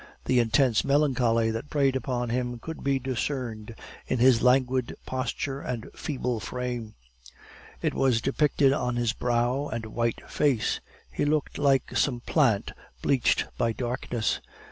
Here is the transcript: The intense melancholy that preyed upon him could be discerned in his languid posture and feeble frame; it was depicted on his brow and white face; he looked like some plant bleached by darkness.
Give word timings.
The 0.25 0.39
intense 0.39 0.83
melancholy 0.83 1.51
that 1.51 1.69
preyed 1.69 1.95
upon 1.95 2.29
him 2.31 2.57
could 2.57 2.83
be 2.83 2.97
discerned 2.97 3.75
in 4.07 4.17
his 4.17 4.41
languid 4.41 4.95
posture 5.05 5.61
and 5.61 5.91
feeble 5.93 6.39
frame; 6.39 6.95
it 7.83 7.93
was 7.93 8.19
depicted 8.19 8.73
on 8.73 8.95
his 8.95 9.13
brow 9.13 9.67
and 9.67 9.85
white 9.85 10.27
face; 10.27 10.79
he 11.11 11.23
looked 11.23 11.59
like 11.59 11.95
some 11.95 12.21
plant 12.21 12.71
bleached 13.03 13.45
by 13.59 13.73
darkness. 13.73 14.39